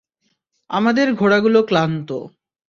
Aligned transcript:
আমাদের 0.69 1.07
ঘোড়াগুলো 1.13 1.59
ক্লান্ত! 1.63 2.09